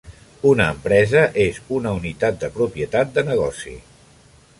[0.51, 3.75] Una empresa és una unitat de propietat de negoci.